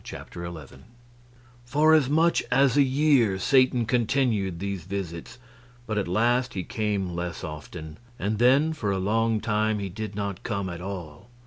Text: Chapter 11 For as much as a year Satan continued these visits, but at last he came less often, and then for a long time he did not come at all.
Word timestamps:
Chapter 0.03 0.43
11 0.43 0.83
For 1.63 1.93
as 1.93 2.09
much 2.09 2.41
as 2.49 2.75
a 2.75 2.81
year 2.81 3.37
Satan 3.37 3.85
continued 3.85 4.57
these 4.57 4.83
visits, 4.83 5.37
but 5.85 5.99
at 5.99 6.07
last 6.07 6.55
he 6.55 6.63
came 6.63 7.13
less 7.13 7.43
often, 7.43 7.99
and 8.17 8.39
then 8.39 8.73
for 8.73 8.89
a 8.89 8.97
long 8.97 9.39
time 9.39 9.77
he 9.77 9.89
did 9.89 10.15
not 10.15 10.41
come 10.41 10.69
at 10.71 10.81
all. 10.81 11.29